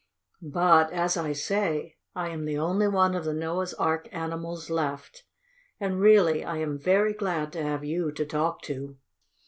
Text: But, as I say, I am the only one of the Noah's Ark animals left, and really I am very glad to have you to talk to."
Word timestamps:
But, 0.41 0.91
as 0.91 1.15
I 1.15 1.31
say, 1.31 1.95
I 2.15 2.29
am 2.29 2.45
the 2.45 2.57
only 2.57 2.87
one 2.87 3.13
of 3.13 3.23
the 3.23 3.35
Noah's 3.35 3.75
Ark 3.75 4.09
animals 4.11 4.67
left, 4.71 5.25
and 5.79 5.99
really 6.01 6.43
I 6.43 6.57
am 6.57 6.79
very 6.79 7.13
glad 7.13 7.53
to 7.53 7.61
have 7.61 7.85
you 7.85 8.11
to 8.13 8.25
talk 8.25 8.63
to." 8.63 8.97